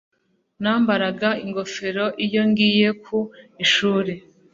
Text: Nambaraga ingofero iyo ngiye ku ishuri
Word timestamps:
Nambaraga 0.61 1.29
ingofero 1.45 2.05
iyo 2.25 2.41
ngiye 2.49 2.89
ku 3.03 3.17
ishuri 3.65 4.13